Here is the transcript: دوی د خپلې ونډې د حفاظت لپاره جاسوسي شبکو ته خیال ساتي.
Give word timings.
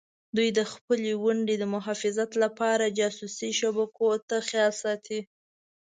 دوی 0.35 0.49
د 0.57 0.61
خپلې 0.73 1.11
ونډې 1.23 1.55
د 1.59 1.63
حفاظت 1.85 2.31
لپاره 2.43 2.93
جاسوسي 2.99 3.49
شبکو 3.59 4.09
ته 4.29 4.37
خیال 4.47 4.71
ساتي. 4.83 5.19